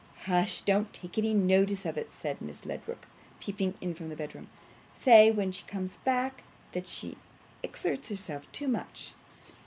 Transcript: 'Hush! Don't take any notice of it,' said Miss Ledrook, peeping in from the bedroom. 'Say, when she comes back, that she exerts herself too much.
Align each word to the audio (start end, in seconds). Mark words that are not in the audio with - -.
'Hush! 0.25 0.61
Don't 0.61 0.91
take 0.93 1.19
any 1.19 1.31
notice 1.31 1.85
of 1.85 1.95
it,' 1.95 2.11
said 2.11 2.41
Miss 2.41 2.65
Ledrook, 2.65 3.05
peeping 3.39 3.75
in 3.81 3.93
from 3.93 4.09
the 4.09 4.15
bedroom. 4.15 4.49
'Say, 4.95 5.29
when 5.29 5.51
she 5.51 5.63
comes 5.65 5.97
back, 5.97 6.41
that 6.71 6.87
she 6.87 7.17
exerts 7.61 8.09
herself 8.09 8.51
too 8.51 8.67
much. 8.67 9.13